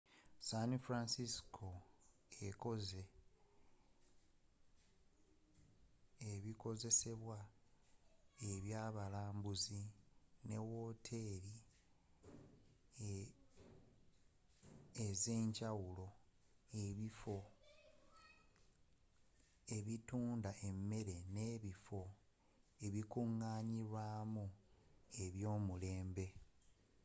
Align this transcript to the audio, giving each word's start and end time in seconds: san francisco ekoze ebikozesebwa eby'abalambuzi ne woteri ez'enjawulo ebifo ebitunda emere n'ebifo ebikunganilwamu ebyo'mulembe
san 0.49 0.71
francisco 0.87 1.67
ekoze 2.47 3.03
ebikozesebwa 6.31 7.39
eby'abalambuzi 8.53 9.81
ne 10.47 10.57
woteri 10.71 11.55
ez'enjawulo 15.07 16.07
ebifo 16.85 17.37
ebitunda 19.77 20.51
emere 20.69 21.17
n'ebifo 21.33 22.01
ebikunganilwamu 22.85 24.45
ebyo'mulembe 25.23 26.27